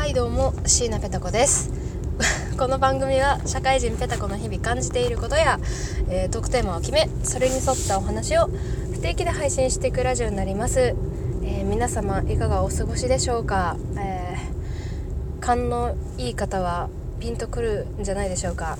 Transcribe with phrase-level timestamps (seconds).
[0.00, 1.70] はいどうも椎名ペタ子です。
[2.58, 5.60] この番組は社会人ペタ子の日々感じていることや、
[6.08, 8.48] えー、トークテーマを決めそれに沿ったお話を
[8.94, 16.88] 不定期で配信していくラジオになります、えー、皆様いかがお過ごしでしょうか、えー、勘のいい方は
[17.20, 18.78] ピンとくるんじゃないでしょうか、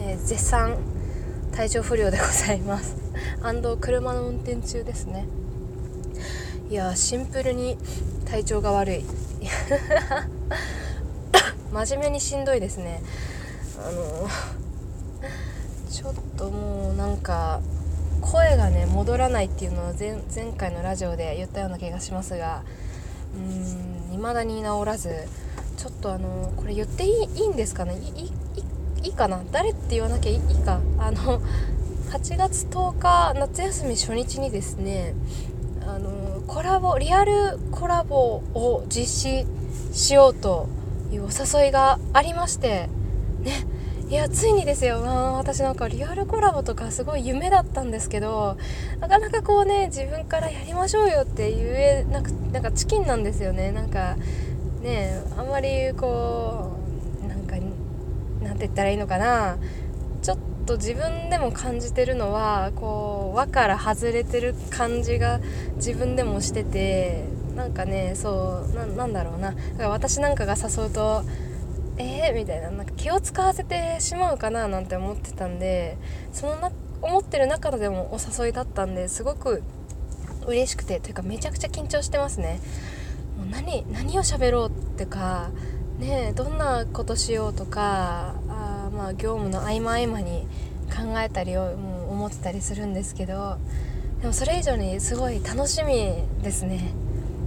[0.00, 0.76] え絶賛
[1.56, 2.94] 体調不良でございます。
[3.80, 5.26] 車の運転中ですね。
[6.68, 7.78] いやシンプルに
[8.26, 9.04] 体調が悪い。
[11.72, 13.02] 真面目にしんどいですね。
[13.78, 14.28] あの
[15.90, 17.60] ちょっともうなんか
[18.20, 22.62] 声がね戻らないっていうのを前前回のラジオで言ったような気がしますが
[23.34, 25.10] うーん未だに治らず
[25.76, 27.96] ちょっとあのこれ言っていいいいんですかね？
[28.14, 28.30] い
[29.04, 29.42] いいかな？
[29.50, 30.80] 誰って言わなきゃいいか？
[30.98, 31.40] あの
[32.10, 35.14] 8月10日夏休み初日にですね
[35.86, 39.46] あのコラボリアルコラボを実施
[39.92, 40.68] しようと
[41.12, 42.88] いうお誘いがありまして
[43.40, 43.66] ね
[44.08, 48.58] いやついにですよ、まあ、私なんかリアルコラボとかすごい夢だったんですけど
[49.00, 53.72] なかなかこうね自分からやりましょうよって言えなくなんかチキンなんですよね。
[53.72, 54.16] なんか
[54.82, 56.76] ねあんまりこ
[57.24, 57.56] うなんか
[58.42, 59.56] なんて言ったらいいのかな。
[60.20, 65.40] ちょっと自分でも感じてるのはこう輪から外れてる感じが
[65.76, 69.52] 自分でもしててなんかねそうなんだろうな。
[69.52, 71.22] だから私なんかが誘うと
[71.98, 72.70] えー、みたいな。
[72.70, 74.66] なんか気を使わせてしまうかな？
[74.68, 75.98] なんて思ってたんで
[76.32, 76.72] そのな
[77.02, 79.62] 思ってる中でもお誘いだったんですごく
[80.46, 82.60] 嬉しくてというかめちゃくちゃ緊張してますね。
[83.36, 85.50] もう何何を喋ろうってか
[85.98, 90.46] ねどんなことしようとかあまあ業務の合間合間に
[90.88, 93.58] 考えたりをもう思ってたりするんですけど
[94.20, 96.92] でもそれ以上にすごい楽しみですね。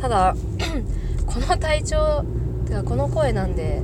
[0.00, 0.36] ただ
[1.26, 2.24] この体調
[2.66, 3.80] てかこの声なんで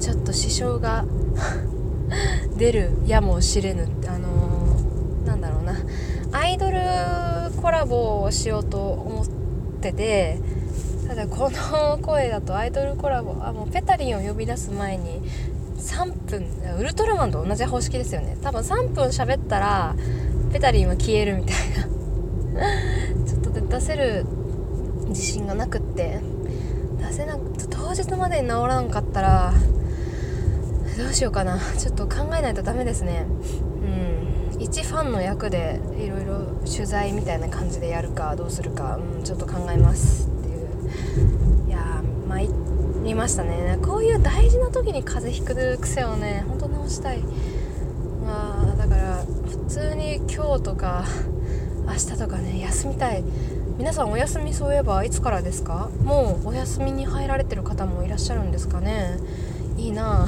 [0.00, 1.04] ちょっと支障が
[2.56, 3.88] 出るやもしれぬ。
[4.06, 5.76] あのー、なんだろうな。
[6.32, 6.78] アイドル
[7.60, 9.26] コラボをしようと思っ
[9.80, 10.38] てて
[11.08, 15.20] ただこの声だとアイドルコラボあもうペタリンを呼び出す前に
[15.78, 16.46] 3分
[16.78, 18.36] ウルトラマンと同じ方式ですよね。
[18.42, 19.94] 多分3分喋ったら
[20.52, 21.84] ペタリンは消えるみたいな。
[23.26, 24.26] ちょっと出せる
[25.10, 26.20] 自信がなくって。
[27.00, 27.40] 出せなく
[27.70, 29.54] 当日までに治らんかったら
[30.98, 31.58] どうしようかな。
[31.78, 33.24] ちょっと考えないとダメですね。
[34.54, 34.62] うん。
[34.62, 41.68] 一ファンの役でいろいろ取材みたいな感じでやるかどうするか、うん、ちょっと考えますっていう。
[41.68, 42.48] いやー参
[43.02, 43.78] りましたね。
[43.82, 47.20] こういう大事な時に風邪ひく癖をねほんと直したい。
[48.26, 51.06] まあだから普通に今日とか
[51.86, 53.24] 明日とかね休みたい。
[53.80, 55.88] 皆さんお休みそういえばいつからですか？
[56.04, 59.16] もうお休みに入られてる方もいらっしゃるんですかね？
[59.78, 60.26] いいな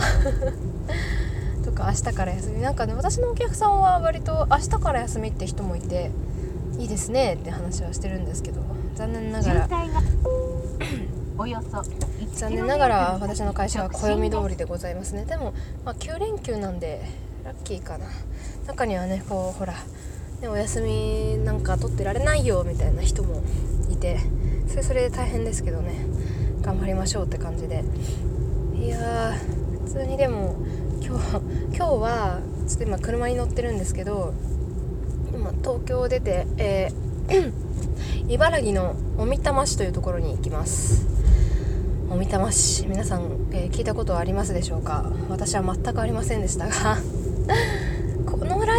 [1.63, 2.63] とか明日から休み。
[2.63, 6.11] なんかね私のお客さんは割と明日から休みって人もいて
[6.79, 8.63] いいですねって話はしてるんですけど
[8.95, 9.69] 残念ながら。
[11.39, 11.83] およそ
[12.35, 15.27] 残念ながら私の会社は暦通りでございますね。
[15.27, 15.53] でも、
[15.85, 17.03] まあ、9連休なんで
[17.45, 18.07] ラッキーかな。
[18.67, 19.75] 中にはねこうほら
[20.43, 23.43] でお休みなんか取ってられないよみたいな人も
[23.91, 24.19] いて
[24.67, 26.05] それそれで大変ですけどね。
[26.63, 27.85] 頑張りましょうって感じで。
[28.75, 30.57] いやー普通にでも
[31.01, 31.37] 今日
[31.77, 34.35] 今日はちょっと今車に乗ってるんですけど
[35.33, 37.53] 今東京を出て、えー
[38.29, 41.07] 茨城の小美玉市というところに行きます。
[42.11, 45.05] 小美玉市皆さん、えー、聞いたことはありますでしょうか？
[45.29, 46.99] 私は全くありませんでしたが。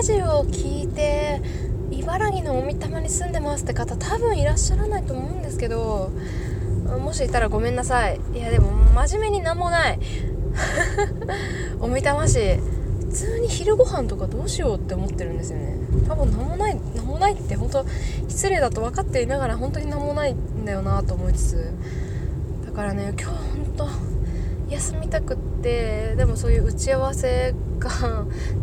[0.04, 1.42] ジオを聞いて
[1.90, 6.12] 茨城の小美玉に住んでますって方多分いらっしゃらないと思うんですけど
[7.00, 8.20] もしいたらごめんなさい。
[8.34, 10.00] いやでも真面目になんもない。
[11.80, 12.58] 小美玉市。
[12.58, 15.78] 普通に昼ご飯とかどうしようって思ってるんですよね。
[16.08, 17.86] 多分何もない何もないって本当
[18.28, 21.74] 失礼だと分かっていながら本当に何もないんだよなと思いつつ。
[22.66, 23.88] だからね今日本当
[24.70, 27.90] 休みたくってでもそういう打ち合わせが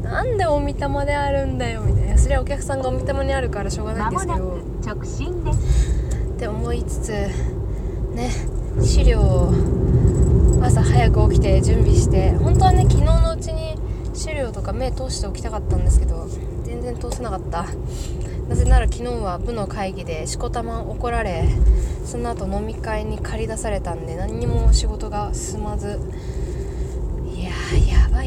[0.02, 2.18] なんでお見玉であるんだよみたいな。
[2.18, 4.58] それはお客さんがお見玉にあるからしょうがないんですけど。
[4.86, 5.58] 直進です。
[6.36, 7.10] って思いつつ
[8.14, 8.30] ね
[8.82, 9.52] 資料を
[10.62, 13.76] 朝早く起きて準備して本当はね昨日のうちに
[14.14, 16.26] 資料とか目通しておきたかったんですけど
[16.64, 17.66] 全然通せなかった。
[18.48, 21.44] なぜなら昨日は部の会議でしこたま怒られ
[22.04, 26.00] その後飲み会に駆り出されたんで何にも仕事が進まず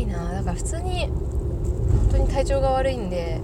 [0.03, 0.31] いな。
[0.31, 3.41] だから普通に本当に体調が悪いんで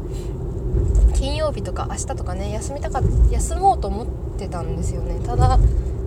[1.15, 3.01] 金曜日とか明日とかね休みたか
[3.31, 4.07] 休もうと思っ
[4.37, 5.19] てたんですよね。
[5.25, 5.59] ただ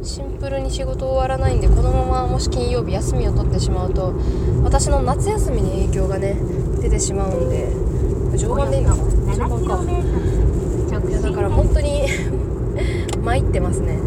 [0.03, 4.13] シンプルに仕事終わらないんでこのままもし金曜日休みを取ってしまうと
[4.65, 6.37] 私の夏休みに影響がね
[6.81, 7.69] 出てしまうんで
[8.37, 9.03] 常磐でいいのか
[9.37, 12.09] 常磐かいやだから本当に
[13.23, 13.99] 参ってますね。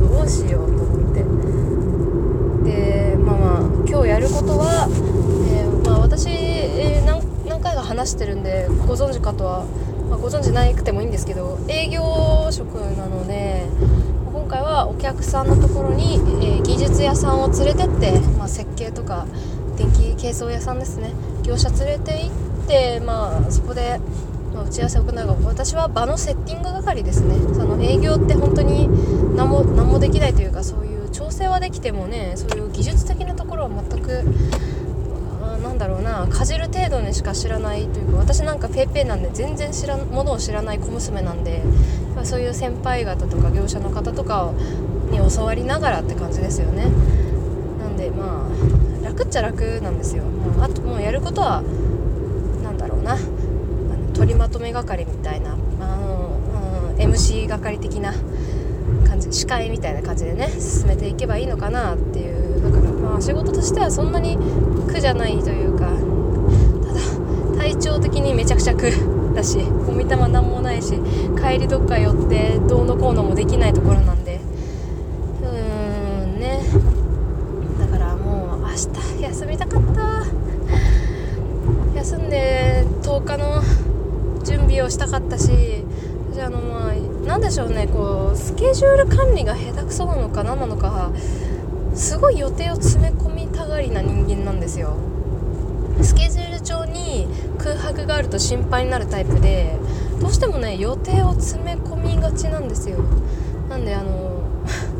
[0.00, 4.88] どうしようと思ってでまあまあ今日やることは、
[5.52, 7.20] えー、まあ、私、えー、何
[8.06, 9.64] してるんでご存知かとは、
[10.08, 12.02] まあ、ご存知なくてもいいんですけど営業
[12.50, 13.66] 職なので
[14.32, 19.26] 今回はお客さんのところに、えー、技術屋さんを連れてって、まあ、設計とか
[19.76, 21.12] 電気清掃屋さんですね
[21.42, 24.00] 業者連れて行って、まあ、そこで、
[24.54, 25.14] まあ、打ち合わせを行う。
[25.14, 27.34] が私は場のセッティング係ですね。
[27.54, 28.88] その営業って本当に
[29.36, 34.24] 何も何もできないというかそういう調整はできてもねそういう技術的なところは全く
[35.64, 41.62] なんだろうなかじる程度にしか知らないというか私なんか PayPay なんで全然知らものを知らない小娘なんで
[42.22, 44.52] そういう先輩方とか業者の方とか
[45.10, 46.84] に教わりながらって感じですよね。
[47.80, 48.46] なんでま
[49.02, 50.24] あ楽っちゃ楽なんですよ。
[50.24, 51.62] もうあともうやることは
[52.62, 53.18] 何だろうな。
[54.14, 56.38] 取りまとめ係みたいなあの、
[56.94, 58.14] うん、MC 係的な
[59.08, 64.36] 感じ司会みたいな感じでね進めていけばいいのかなっていうだからまあ仕事としてはそんなに
[64.88, 68.90] 苦じゃないというかただ体調的にめちゃくちゃ苦
[69.36, 70.98] だしゴミ玉なんもないし
[71.40, 74.40] 帰りどっか寄ってどうのこうのもできないところなんで。
[75.42, 76.60] うーんね。
[77.78, 80.24] だからもう明日休みたかった。
[81.94, 83.62] 休んで10日の
[84.44, 85.84] 準備をしたかったし
[86.32, 86.94] じゃあのまあ
[87.26, 87.86] 何でしょうね。
[87.86, 91.12] こうスケジュール管理が下手くそなのか何なのか
[91.94, 94.96] すごい予定を詰め込みたがりな人間なんですよ。
[96.02, 99.76] スケジュール帳に空白があると心配になるタイプで
[100.20, 102.98] どうしてもね予定を詰め込みがちなんですよ。
[103.68, 104.42] なんであの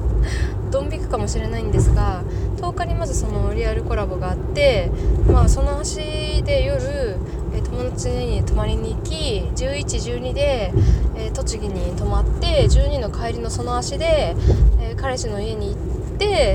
[0.70, 2.22] ドン引くかもしれないんですが
[2.60, 4.90] 10日にまずそのリアルコラボがあって
[5.26, 7.16] まあその足で夜
[7.54, 10.72] え友達に泊まりに行き1112で、
[11.16, 14.34] え、栃木に泊まって12の帰りのその足で、
[14.80, 16.03] え、彼氏の家に行って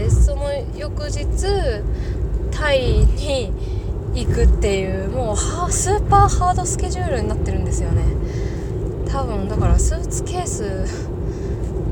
[0.09, 1.25] その翌日
[2.51, 3.51] タイに
[4.13, 8.03] 行くっていうもうスーパーハードスケジュールになってるんですよね。
[9.11, 10.85] 多分だからスーツケース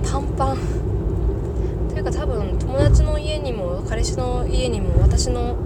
[0.09, 0.57] パンパン。
[1.89, 5.57] というか多分友達の家にも彼氏の家にも私の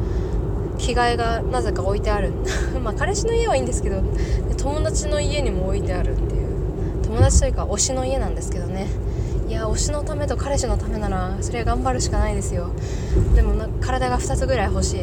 [0.78, 2.32] 着替えがなぜか置いてある。
[2.84, 4.02] まあ彼氏の家はいいんですけど
[4.58, 6.52] 友達の家にも置いてあるっていう。
[7.04, 8.88] 友達というか推しの家なんですけどね。
[9.52, 12.70] いや推しのためと彼氏のためならそれは頑張るしかないですよ
[13.36, 15.00] でもな体が2つぐらい欲しい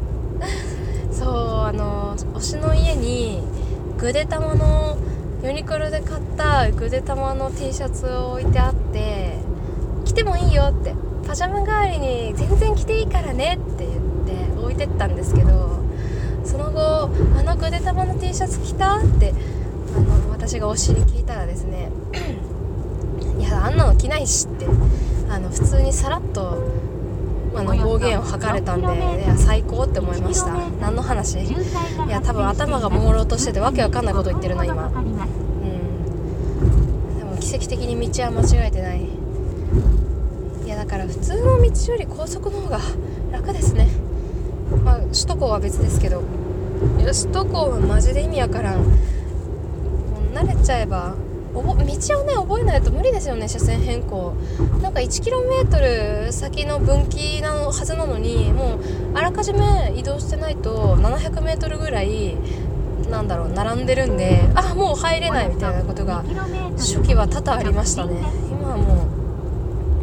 [1.10, 1.30] そう
[1.62, 3.42] あの推しの家に
[3.96, 4.98] ぐでたまの
[5.42, 9.38] ユニクロで買ったぐでたまの T シャツを置いてあって
[10.04, 10.94] 着てもいいよって
[11.26, 15.78] パジャマ代わりに全然着ていいからねって言って置いてったんですけど
[16.44, 17.08] その後
[17.40, 19.32] 「あのぐでたまの T シャツ着た?」って
[19.96, 21.88] あの私が推しに聞いたらですね
[23.54, 24.66] 「あんなの着ないし」って。
[25.30, 26.58] あの普通にさらっと
[27.56, 28.90] あの暴言を吐かれたんでい
[29.26, 30.52] や最高って思いました。
[30.78, 31.38] 何の話？
[31.38, 31.46] い
[32.10, 34.88] や多分頭が朦朧としててわけわかんないこと言ってるな今。
[34.88, 35.04] うん。
[37.16, 39.06] でも奇跡的に道は間違えてない。
[40.66, 42.78] いやだから普通の道より高速の方が
[43.30, 43.88] 楽ですね。
[44.84, 46.22] まあ首都高は別ですけど。
[46.98, 48.80] いや首都高はマジで意味わからん。
[48.80, 48.84] も
[50.30, 51.14] う慣れちゃえば
[51.52, 54.34] 道をね覚えないと無理ですよね車線変更。
[54.80, 58.78] なんか 1km 先の分岐なはずなのにもう
[59.14, 62.36] あらかじめ移動してないと 700m ぐらい
[63.10, 66.24] なんだろう並んでるんであもう入れないみたいなことが
[66.78, 68.14] 初期は多々ありましたね。
[68.50, 69.06] 今はも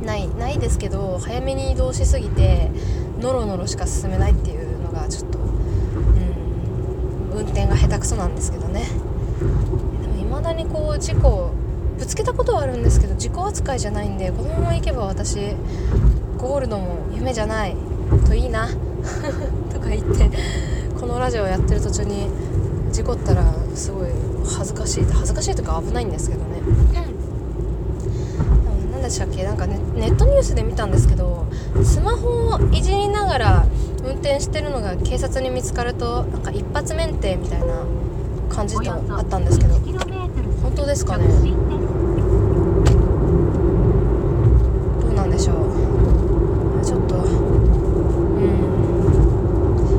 [0.01, 2.71] うないないですけど早めに移動しすぎて
[3.19, 8.85] ノロノロしか進めないっていうのがちょっとうん運転が下手くそなんですけどね
[10.39, 11.51] 未だにこう事故
[11.97, 15.35] ぶつけたことはあるんですけど事故扱いじゃないんでこのまま行けば私
[16.37, 17.75] ゴールドも夢じゃない
[18.25, 18.69] といいな
[19.73, 20.29] とか言って
[20.99, 22.29] このラジオやってる途中に
[22.91, 23.43] 事故ったら
[23.75, 24.09] すごい
[24.45, 26.61] 恥ずかしい恥ずかしいとか危ないんですけどね。
[28.91, 29.43] 何でしたっけ？
[29.43, 31.45] なんかネネットニュースで見たんですけど
[31.83, 33.65] スマホをいじりながら
[34.05, 37.83] 運転してるのが警察に見つかるとなんか一発免停みたいな
[38.49, 39.75] 感じとあったんですけど。
[39.75, 40.08] 本
[40.79, 41.25] 当ですかね。
[41.27, 41.31] ど
[45.09, 45.57] うなんでしょう。
[46.85, 47.19] ちょっとう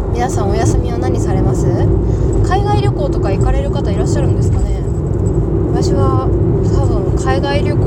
[0.09, 0.13] ん。
[0.15, 1.67] 皆さんお休みは何されます？
[2.49, 4.81] 海外旅行とか行かれる方いらっしゃるんですかね。
[5.73, 7.85] 私は多分海外旅行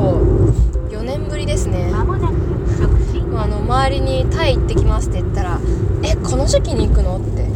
[0.91, 1.91] 4年ぶりですね。
[1.93, 5.59] あの周りにタイ行ってきますって言ったら
[6.03, 7.17] えこの時期に行くの？
[7.17, 7.47] って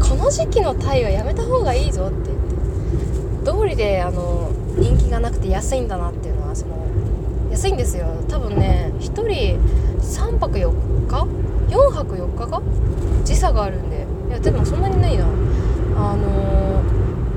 [0.00, 2.30] この時期のタイはやめた方がいいぞって。
[3.44, 6.76] 言って通りであの人気がなくて安いんだなっていうのはその
[7.50, 8.06] 安いんですよ。
[8.28, 9.58] 多分ね1人
[10.00, 10.70] 3泊4
[11.08, 11.26] 日
[11.70, 12.62] ？4泊4日か？
[13.24, 14.06] 時差があるんで。
[14.28, 15.24] いやでもそんなにないな。
[15.96, 16.82] あの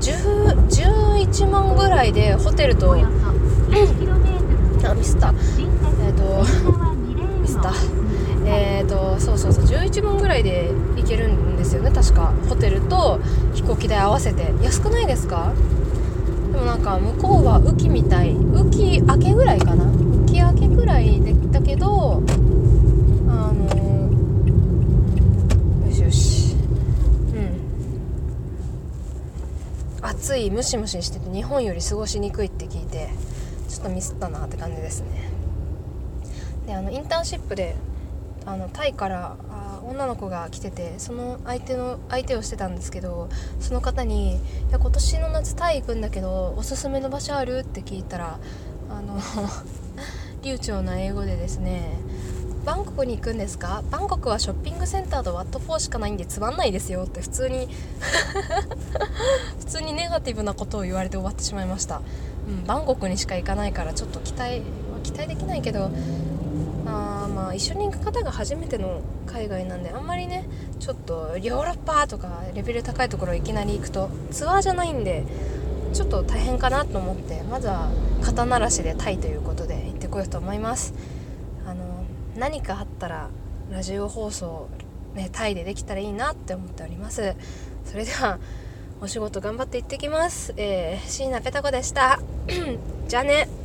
[0.00, 2.96] 11万ぐらいでホテルとあ
[4.94, 5.32] ミスったえ
[6.10, 6.44] っ、ー、と
[7.40, 7.72] ミスった
[8.46, 9.64] えっ、ー、とそうそうそう。
[9.64, 12.32] 11万ぐらいで行けるんですよね確か。
[12.48, 13.18] ホテルと
[13.54, 14.52] 飛行機代合わせて。
[14.62, 15.52] 安くないですか？
[15.56, 15.62] で
[16.64, 19.84] なんか向こうは雨季みたい雨季明けぐらいかな？
[19.84, 22.22] 雨季明けぐらいでだけど
[23.28, 23.64] あの
[25.86, 26.56] よしよし。
[27.34, 27.60] うん。
[30.02, 33.10] 暑いムシムシしてて日本より過ごしにくいって聞いて
[33.68, 35.30] ちょっとミスったなって感じですね。
[36.66, 37.76] であのインターンシップで
[38.46, 39.36] あのタイから
[39.86, 43.28] 女の子が来ててその相手の相手をしてたんですけど
[43.60, 44.36] その方に
[44.68, 48.38] 「いや今年の夏タイ行くんだけどおすすめの場所ある?」って聞いたら
[48.90, 49.18] あの
[50.42, 51.98] 流暢な英語でですね
[52.64, 57.68] バンコクに行くんですかバンコクはショッピングセンターとワット4しかないんでつまんないですよって普通に
[59.60, 62.00] 普通にネガティブなことを言われて終わってしまいました、
[62.48, 64.62] うん、バンコクにしか行かないからちょっと期待
[65.02, 65.90] 期待できないけど
[67.34, 70.48] まあ一緒に行く方が初めての海外なんであんまりね
[70.78, 75.24] ちょっとヨーロッパとかレベル高いところいきなり行くとツアーじゃないんで
[75.92, 77.90] ちょっと大変かなと思ってまずは
[78.22, 80.94] 肩慣らしでタイということで行ってこようと思います。
[81.66, 82.04] あの
[82.36, 83.28] 何かあったら
[83.70, 84.68] ラジオ放送、
[85.14, 87.34] ね、タイでできたらいいなって思っております。
[87.84, 88.38] それでは
[89.00, 90.52] お仕事頑張って行ってきます。
[90.56, 92.20] えー、椎名ペタ子でした。
[93.08, 93.63] じゃあね。